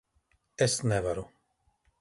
[0.67, 1.27] Es nevaru.